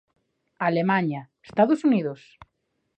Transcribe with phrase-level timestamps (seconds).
[0.67, 2.21] Alemaña, Estados Unidos?